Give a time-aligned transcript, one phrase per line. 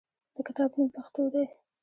[0.35, 1.45] د کتاب نوم "پښتو" دی.